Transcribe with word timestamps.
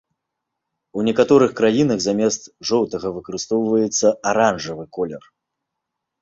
У 0.99 1.01
некаторых 1.07 1.51
краінах 1.59 1.99
замест 2.05 2.41
жоўтага 2.69 3.07
выкарыстоўваецца 3.19 4.07
аранжавы 4.31 4.85
колер. 4.99 5.23